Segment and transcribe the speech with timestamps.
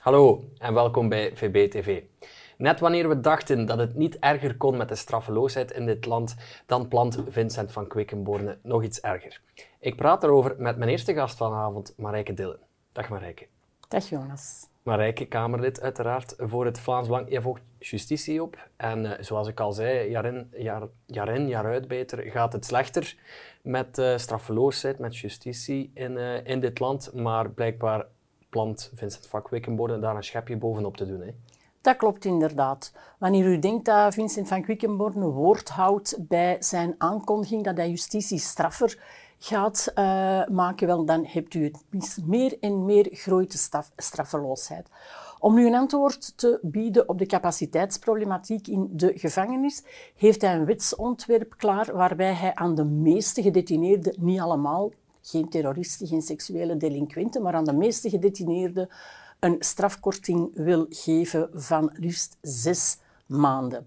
[0.00, 2.02] Hallo en welkom bij VBTV.
[2.56, 6.36] Net wanneer we dachten dat het niet erger kon met de straffeloosheid in dit land,
[6.66, 9.40] dan plant Vincent van Quickenborne nog iets erger.
[9.80, 12.58] Ik praat erover met mijn eerste gast vanavond, Marijke Dillen.
[12.92, 13.46] Dag Marijke.
[13.88, 14.66] Dag Jonas.
[14.82, 17.30] Marijke, Kamerlid uiteraard voor het Vlaams Belang.
[17.30, 21.48] Je volgt justitie op en uh, zoals ik al zei, jaar in, jaar, jaar in,
[21.48, 23.16] jaar uit beter, gaat het slechter
[23.62, 27.14] met uh, straffeloosheid, met justitie in, uh, in dit land.
[27.14, 28.06] Maar blijkbaar
[28.50, 31.20] plant Vincent van daar een schepje bovenop te doen.
[31.20, 31.30] Hè?
[31.80, 32.92] Dat klopt inderdaad.
[33.18, 38.38] Wanneer u denkt dat Vincent van Quickenborne woord houdt bij zijn aankondiging dat hij justitie
[38.38, 38.98] straffer
[39.38, 44.88] gaat uh, maken, wel, dan hebt u het meer en meer groeit de straf, straffeloosheid.
[45.38, 49.82] Om nu een antwoord te bieden op de capaciteitsproblematiek in de gevangenis,
[50.16, 54.90] heeft hij een wetsontwerp klaar waarbij hij aan de meeste gedetineerden, niet allemaal,
[55.22, 58.88] geen terroristen, geen seksuele delinquenten, maar aan de meeste gedetineerden
[59.40, 63.86] een strafkorting wil geven van liefst zes maanden.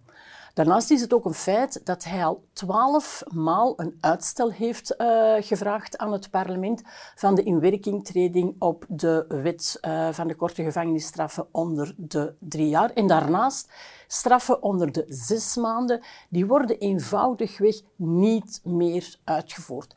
[0.53, 5.33] Daarnaast is het ook een feit dat hij al twaalf maal een uitstel heeft uh,
[5.39, 6.81] gevraagd aan het parlement
[7.16, 12.89] van de inwerkingtreding op de wet uh, van de korte gevangenisstraffen onder de drie jaar.
[12.89, 13.72] En daarnaast
[14.07, 19.94] straffen onder de zes maanden, die worden eenvoudigweg niet meer uitgevoerd.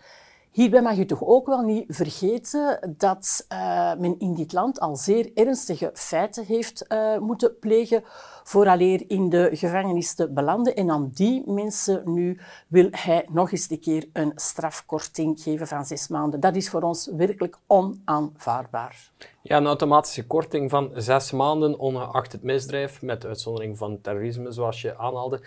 [0.57, 4.97] Hierbij mag je toch ook wel niet vergeten dat uh, men in dit land al
[4.97, 8.03] zeer ernstige feiten heeft uh, moeten plegen
[8.45, 10.77] vooraleer in de gevangenis te belanden.
[10.77, 15.85] En aan die mensen nu wil hij nog eens een keer een strafkorting geven van
[15.85, 16.41] zes maanden.
[16.41, 19.11] Dat is voor ons werkelijk onaanvaardbaar.
[19.49, 24.81] Ja, een automatische korting van zes maanden, ongeacht het misdrijf, met uitzondering van terrorisme, zoals
[24.81, 25.41] je aanhaalde.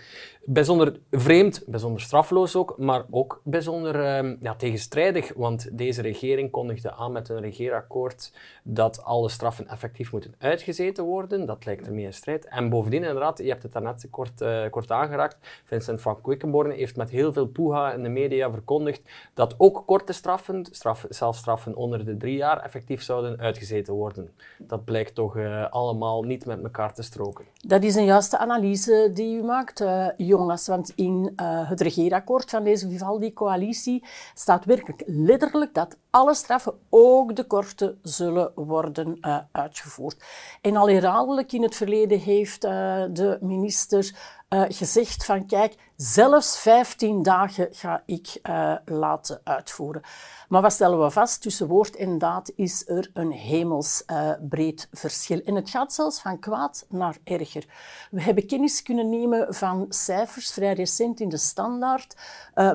[0.44, 6.92] Bijzonder vreemd, bijzonder strafloos ook, maar ook bijzonder uh, ja, tegenstrijdig, want deze regering kondigde
[6.92, 11.46] aan met een regeerakkoord dat alle straffen effectief moeten uitgezeten worden.
[11.46, 12.44] Dat lijkt ermee in strijd.
[12.44, 16.96] En bovendien, inderdaad, je hebt het daarnet kort, uh, kort aangeraakt, Vincent van Quickenborne heeft
[16.96, 19.02] met heel veel poeha in de media verkondigd
[19.34, 24.30] dat ook korte straffen, straf, zelfs straffen onder de drie jaar, effectief zouden uitgezeten worden.
[24.58, 27.44] Dat blijkt toch uh, allemaal niet met elkaar te stroken.
[27.66, 30.66] Dat is een juiste analyse die u maakt, uh, Jonas.
[30.66, 37.36] Want in uh, het regeerakkoord van deze Vivaldi-coalitie staat werkelijk letterlijk dat alle straffen, ook
[37.36, 39.18] de korte, zullen worden
[39.52, 40.24] uitgevoerd.
[40.60, 44.14] En al herhaaldelijk in het verleden heeft de minister
[44.48, 50.02] gezegd van kijk, zelfs 15 dagen ga ik uh, laten uitvoeren.
[50.48, 51.42] Maar wat stellen we vast?
[51.42, 55.40] Tussen woord en daad is er een hemelsbreed uh, verschil.
[55.44, 57.66] En het gaat zelfs van kwaad naar erger.
[58.10, 62.16] We hebben kennis kunnen nemen van cijfers, vrij recent in de standaard,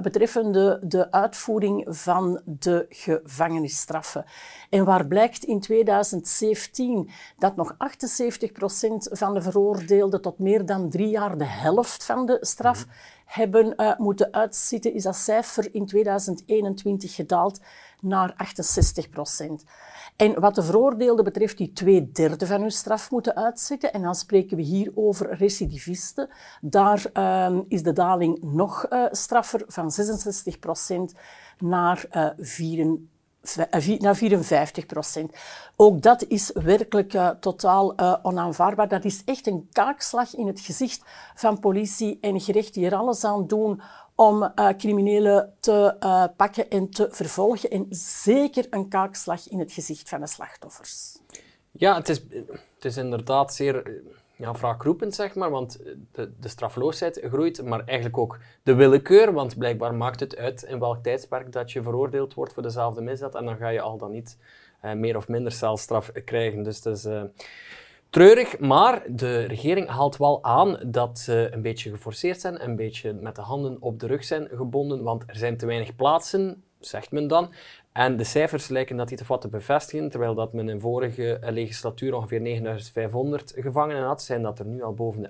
[0.02, 4.26] betreffende de uitvoering van de gevangenisstraffen.
[4.70, 10.90] En waar blijkt in 2017 dat nog 78 procent van de veroordeelden tot meer dan
[10.90, 13.14] drie jaar de helft van de straf mm-hmm.
[13.26, 17.60] Hebben uh, moeten uitzitten, is dat cijfer in 2021 gedaald
[18.02, 19.64] naar 68 procent.
[20.16, 24.16] En wat de veroordeelden betreft, die twee derde van hun straf moeten uitzitten, en dan
[24.16, 26.30] spreken we hier over recidivisten,
[26.62, 31.14] daar uh, is de daling nog uh, straffer, van 66 procent
[31.58, 32.06] naar
[32.38, 33.14] 34 eh,
[34.00, 35.36] naar 54 procent.
[35.76, 38.88] Ook dat is werkelijk uh, totaal uh, onaanvaardbaar.
[38.88, 41.02] Dat is echt een kaakslag in het gezicht
[41.36, 43.82] van politie en gerecht die er alles aan doen
[44.16, 45.96] om criminelen te
[46.38, 47.70] pakken en te vervolgen.
[47.70, 47.86] En
[48.24, 51.18] zeker een kaakslag in het gezicht van de slachtoffers.
[51.72, 52.22] Ja, het is,
[52.76, 54.02] het is inderdaad zeer
[54.36, 55.80] ja, wraakroepend, zeg maar, want
[56.12, 60.80] de, de straffeloosheid groeit, maar eigenlijk ook de willekeur, want blijkbaar maakt het uit in
[60.80, 64.12] welk tijdsperk dat je veroordeeld wordt voor dezelfde misdaad en dan ga je al dan
[64.12, 64.38] niet
[64.86, 66.64] uh, meer of minder celstraf krijgen.
[66.64, 67.22] Dus het is uh,
[68.10, 73.14] treurig, maar de regering haalt wel aan dat ze een beetje geforceerd zijn, een beetje
[73.14, 77.12] met de handen op de rug zijn gebonden, want er zijn te weinig plaatsen, zegt
[77.12, 77.54] men dan.
[77.96, 82.16] En de cijfers lijken dat die te te bevestigen, terwijl dat men in vorige legislatuur
[82.16, 85.30] ongeveer 9500 gevangenen had, zijn dat er nu al boven de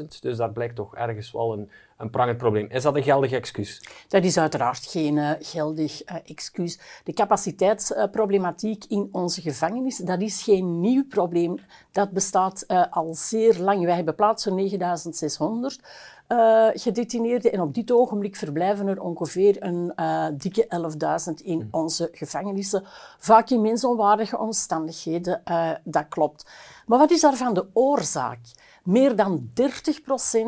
[0.00, 0.04] 11.000.
[0.20, 2.66] Dus daar blijkt toch ergens wel een, een prangend probleem.
[2.70, 3.82] Is dat een geldig excuus?
[4.08, 6.80] Dat is uiteraard geen uh, geldig uh, excuus.
[7.04, 11.58] De capaciteitsproblematiek uh, in onze gevangenis, dat is geen nieuw probleem.
[11.92, 13.84] Dat bestaat eh, al zeer lang.
[13.84, 15.80] Wij hebben plaatsen 9600
[16.28, 19.92] uh, gedetineerden en op dit ogenblik verblijven er ongeveer een
[20.38, 20.66] dikke
[21.38, 22.84] 11.000 in mm onze gevangenissen,
[23.18, 25.42] vaak in mensonwaardige omstandigheden.
[25.44, 26.50] Uh, dat klopt.
[26.86, 28.38] Maar wat is daarvan de oorzaak?
[28.84, 29.62] Meer dan 30%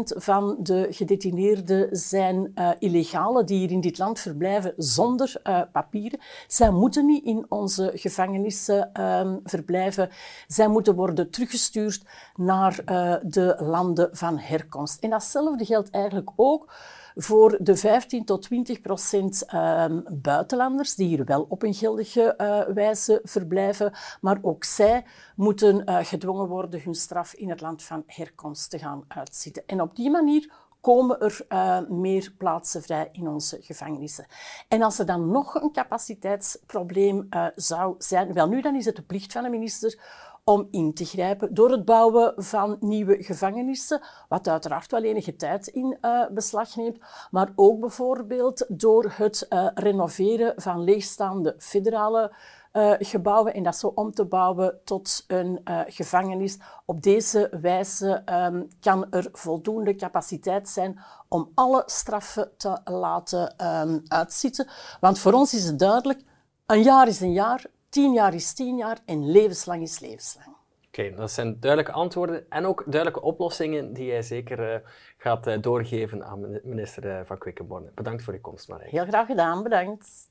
[0.04, 6.20] van de gedetineerden zijn uh, illegale die hier in dit land verblijven zonder uh, papieren.
[6.46, 10.10] Zij moeten niet in onze gevangenissen uh, verblijven.
[10.46, 12.02] Zij moeten worden teruggestuurd
[12.36, 12.84] naar
[13.22, 15.02] de landen van herkomst.
[15.02, 16.72] En datzelfde geldt eigenlijk ook
[17.14, 22.74] voor de 15 tot 20 procent uh, buitenlanders die hier wel op een geldige uh,
[22.74, 25.04] wijze verblijven, maar ook zij
[25.36, 29.62] moeten uh, gedwongen worden hun straf in het land van herkomst te gaan uitzitten.
[29.66, 34.26] En op die manier komen er uh, meer plaatsen vrij in onze gevangenissen.
[34.68, 39.02] En als er dan nog een capaciteitsprobleem zou zijn, wel nu dan is het de
[39.02, 39.98] plicht van de minister
[40.44, 45.66] om in te grijpen door het bouwen van nieuwe gevangenissen, wat uiteraard wel enige tijd
[45.66, 46.98] in uh, beslag neemt,
[47.30, 52.34] maar ook bijvoorbeeld door het uh, renoveren van leegstaande federale
[52.72, 56.58] uh, gebouwen en dat zo om te bouwen tot een gevangenis.
[56.84, 64.02] Op deze wijze um, kan er voldoende capaciteit zijn om alle straffen te laten um,
[64.06, 64.68] uitzitten.
[65.00, 66.22] Want voor ons is het duidelijk,
[66.66, 70.56] een jaar is een jaar, Tien jaar is tien jaar en levenslang is levenslang.
[70.86, 75.60] Oké, dat zijn duidelijke antwoorden en ook duidelijke oplossingen die jij zeker uh, gaat uh,
[75.60, 77.90] doorgeven aan minister uh, van Quickenborne.
[77.94, 78.88] Bedankt voor je komst, Marij.
[78.90, 80.30] Heel graag gedaan, bedankt.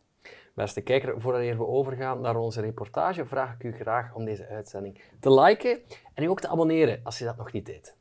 [0.53, 5.01] Beste kijker, voordat we overgaan naar onze reportage, vraag ik u graag om deze uitzending
[5.19, 5.79] te liken
[6.13, 7.95] en u ook te abonneren als je dat nog niet deed.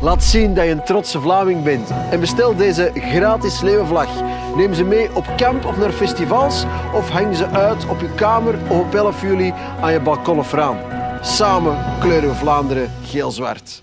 [0.00, 4.08] Laat zien dat je een trotse Vlaming bent en bestel deze gratis leeuwenvlag.
[4.56, 6.64] Neem ze mee op camp of naar festivals
[6.94, 10.52] of hang ze uit op je kamer of op 11 juli aan je balkon of
[10.52, 10.76] raam.
[11.20, 13.82] Samen kleuren we Vlaanderen geel-zwart.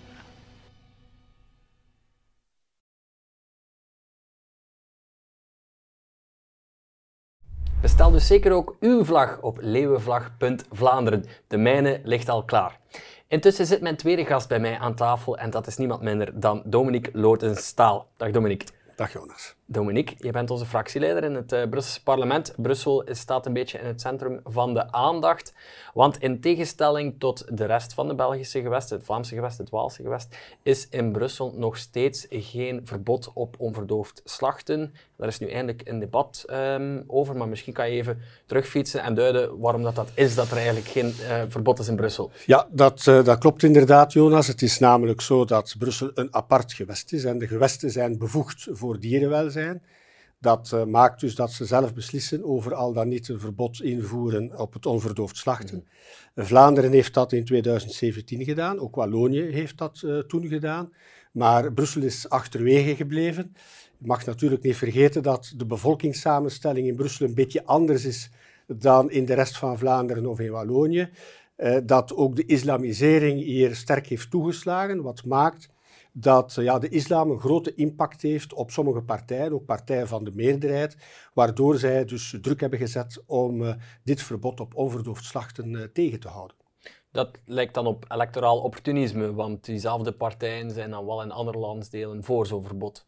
[7.81, 11.25] Bestel dus zeker ook uw vlag op leeuwenvlag.vlaanderen.
[11.47, 12.79] De mijne ligt al klaar.
[13.27, 16.61] Intussen zit mijn tweede gast bij mij aan tafel en dat is niemand minder dan
[16.65, 18.07] Dominique Lotenstaal.
[18.17, 18.67] Dag Dominique.
[18.95, 19.56] Dag Jonas.
[19.69, 22.53] Dominique, je bent onze fractieleider in het uh, Brusselse parlement.
[22.57, 25.53] Brussel staat een beetje in het centrum van de aandacht.
[25.93, 30.01] Want in tegenstelling tot de rest van de Belgische gewesten, het Vlaamse gewest, het Waalse
[30.01, 34.93] gewest, is in Brussel nog steeds geen verbod op onverdoofd slachten.
[35.17, 39.13] Daar is nu eindelijk een debat um, over, maar misschien kan je even terugfietsen en
[39.13, 42.31] duiden waarom dat, dat is dat er eigenlijk geen uh, verbod is in Brussel.
[42.45, 44.47] Ja, dat, uh, dat klopt inderdaad, Jonas.
[44.47, 48.67] Het is namelijk zo dat Brussel een apart gewest is en de gewesten zijn bevoegd
[48.71, 49.83] voor dierenwelzijn zijn.
[50.39, 54.59] Dat uh, maakt dus dat ze zelf beslissen over al dan niet een verbod invoeren
[54.59, 55.85] op het onverdoofd slachten.
[56.35, 56.45] Mm.
[56.45, 60.93] Vlaanderen heeft dat in 2017 gedaan, ook Wallonië heeft dat uh, toen gedaan.
[61.31, 63.53] Maar Brussel is achterwege gebleven.
[63.97, 68.29] Je mag natuurlijk niet vergeten dat de bevolkingssamenstelling in Brussel een beetje anders is
[68.67, 71.09] dan in de rest van Vlaanderen of in Wallonië.
[71.57, 75.69] Uh, dat ook de islamisering hier sterk heeft toegeslagen, wat maakt
[76.19, 80.31] dat ja, de islam een grote impact heeft op sommige partijen, ook partijen van de
[80.33, 80.97] meerderheid,
[81.33, 83.73] waardoor zij dus druk hebben gezet om uh,
[84.03, 86.57] dit verbod op onverdoofd slachten uh, tegen te houden.
[87.11, 92.23] Dat lijkt dan op electoraal opportunisme, want diezelfde partijen zijn dan wel in andere landsdelen
[92.23, 93.07] voor zo'n verbod.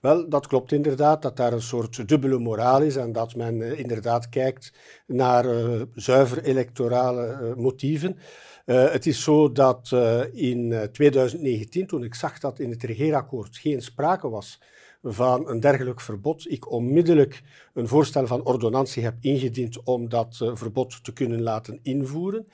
[0.00, 3.78] Wel, dat klopt inderdaad, dat daar een soort dubbele moraal is en dat men uh,
[3.78, 4.72] inderdaad kijkt
[5.06, 5.46] naar
[5.94, 8.18] zuiver electorale motieven.
[8.70, 12.82] Uh, het is zo dat uh, in 2019, eh, toen ik zag dat in het
[12.82, 14.60] regeerakkoord geen sprake was
[15.02, 17.42] van een dergelijk verbod, ik onmiddellijk
[17.74, 22.46] een voorstel van ordonnantie heb ingediend om dat verbod te kunnen laten invoeren.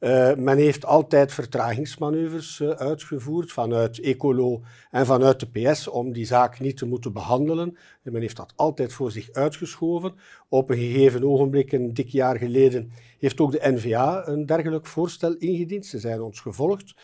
[0.00, 6.26] Uh, men heeft altijd vertragingsmanoeuvres uh, uitgevoerd vanuit Ecolo en vanuit de PS om die
[6.26, 7.76] zaak niet te moeten behandelen.
[8.02, 10.14] En men heeft dat altijd voor zich uitgeschoven.
[10.48, 15.34] Op een gegeven ogenblik, een dik jaar geleden, heeft ook de NVA een dergelijk voorstel
[15.36, 15.86] ingediend.
[15.86, 16.94] Ze zijn ons gevolgd.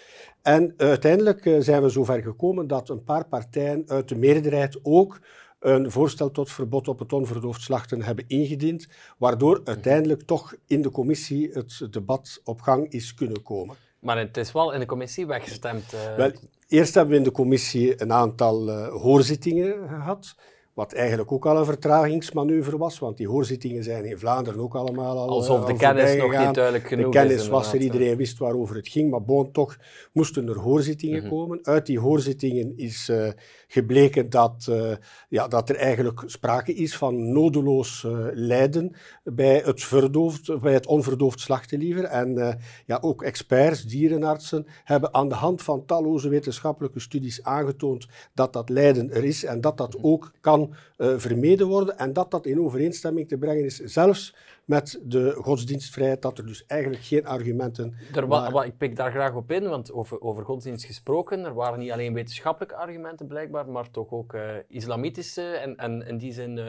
[0.43, 5.21] En uiteindelijk uh, zijn we zover gekomen dat een paar partijen uit de meerderheid ook
[5.67, 10.91] een voorstel tot verbod op het onverdoofd slachten hebben ingediend, waardoor uiteindelijk toch in de
[10.91, 13.77] commissie het debat op gang is kunnen komen.
[14.01, 15.93] Maar het is wel in de commissie weggestemd.
[15.95, 16.17] Uh...
[16.17, 16.33] Wel,
[16.69, 20.35] eerst hebben we in de commissie een aantal uh, hoorzittingen gehad.
[20.77, 25.19] Wat eigenlijk ook al een vertragingsmanoeuvre was, want die hoorzittingen zijn in Vlaanderen ook allemaal
[25.19, 25.29] al.
[25.29, 27.13] Alsof de kennis nog niet duidelijk genoeg is.
[27.13, 29.77] De kennis was er, iedereen wist waarover het ging, maar bon, toch
[30.13, 31.39] moesten er hoorzittingen mm -hmm.
[31.39, 31.59] komen.
[31.63, 33.29] Uit die hoorzittingen is uh,
[33.67, 34.93] gebleken dat, uh,
[35.29, 40.87] ja, dat er eigenlijk sprake is van nodeloos uh, lijden bij het, verdoofd, bij het
[40.87, 42.05] onverdoofd slachten liever.
[42.05, 48.53] En ja, ook experts, dierenartsen, hebben aan de hand van talloze wetenschappelijke studies aangetoond dat
[48.53, 52.31] dat lijden er is en dat dat ook kan kan uh, vermeden worden en dat
[52.31, 57.27] dat in overeenstemming te brengen is, zelfs met de godsdienstvrijheid, dat er dus eigenlijk geen
[57.27, 57.95] argumenten...
[58.15, 61.79] Er wa, ik pik daar graag op in, want over, over godsdienst gesproken, er waren
[61.79, 66.57] niet alleen wetenschappelijke argumenten blijkbaar, maar toch ook uh, islamitische en, en in die zin...
[66.57, 66.65] Uh,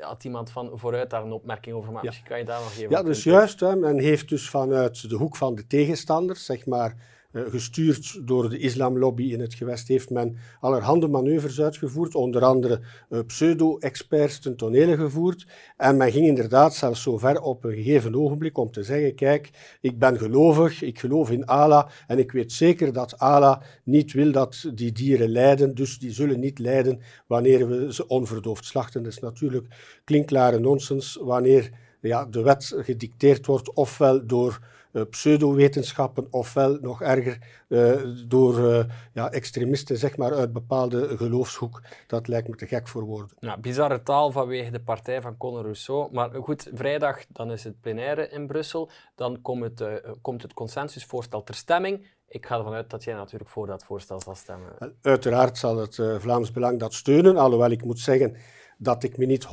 [0.00, 2.14] had iemand van vooruit daar een opmerking over gemaakt.
[2.14, 2.22] Ja.
[2.24, 3.60] kan je daar nog even Ja, dus juist.
[3.60, 6.96] Hè, men heeft dus vanuit de hoek van de tegenstanders, zeg maar, eh,
[7.48, 12.80] gestuurd door de islamlobby in het gewest, heeft men allerhande manoeuvres uitgevoerd, onder andere
[13.10, 15.46] uh, pseudo-experts ten tonele gevoerd.
[15.76, 19.50] En men ging inderdaad zelfs zo ver op een gegeven ogenblik om te zeggen, kijk,
[19.80, 24.32] ik ben gelovig, ik geloof in Allah en ik weet zeker dat Allah niet wil
[24.32, 29.02] dat die dieren lijden, dus die zullen niet lijden wanneer we ze onverdoofd slachten.
[29.02, 29.66] Dat is natuurlijk
[30.04, 34.60] klinkklare nonsens wanneer ja, de wet gedicteerd wordt ofwel door
[35.10, 37.92] pseudowetenschappen, ofwel nog erger uh,
[38.26, 41.82] door uh, ja, extremisten zeg maar, uit bepaalde geloofshoek.
[42.06, 43.36] Dat lijkt me te gek voor woorden.
[43.40, 46.12] Ja, bizarre taal vanwege de partij van Conor Rousseau.
[46.12, 48.90] Maar goed, vrijdag dan is het plenaire in Brussel.
[49.14, 52.06] Dan komt het, komt het consensusvoorstel ter stemming.
[52.28, 54.96] Ik ga ervan uit dat jij natuurlijk voor dat voorstel zal stemmen.
[55.02, 58.36] Uiteraard zal het Vlaams Belang dat steunen, alhoewel ik moet zeggen
[58.78, 59.48] dat ik me niet 100%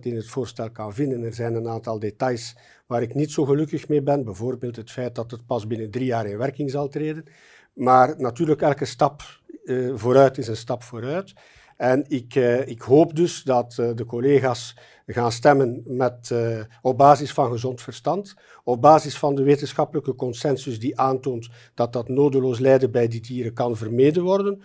[0.00, 1.22] in het voorstel kan vinden.
[1.22, 4.24] Er zijn een aantal details waar ik niet zo gelukkig mee ben.
[4.24, 7.24] Bijvoorbeeld het feit dat het pas binnen drie jaar in werking zal treden.
[7.72, 9.22] Maar natuurlijk, elke stap
[9.64, 11.34] uh, vooruit is een stap vooruit.
[11.76, 16.98] En ik, uh, ik hoop dus dat uh, de collega's gaan stemmen met, uh, op
[16.98, 22.58] basis van gezond verstand, op basis van de wetenschappelijke consensus die aantoont dat dat nodeloos
[22.58, 24.62] lijden bij die dieren kan vermeden worden.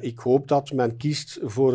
[0.00, 1.72] ik hoop dat men kiest voor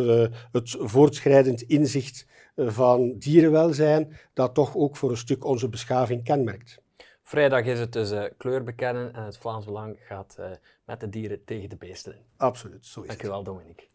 [0.52, 6.82] het voortschrijdend inzicht van dierenwelzijn, dat toch ook voor een stuk onze beschaving kenmerkt.
[7.24, 10.38] Vrijdag is het dus kleur bekennen en het Vlaams Belang gaat
[10.86, 12.24] met de dieren tegen de beesten in.
[12.38, 13.89] Absoluut, zo is Dankjewel, Dominique.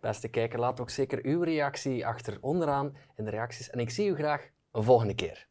[0.00, 3.70] Beste kijker, laat ook zeker uw reactie achter onderaan in de reacties.
[3.70, 5.48] En ik zie u graag een volgende keer.